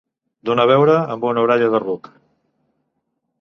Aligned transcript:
Donar 0.49 0.63
beure 0.71 0.95
amb 1.17 1.27
una 1.33 1.43
orella 1.49 1.69
de 1.75 1.83
ruc. 1.85 2.11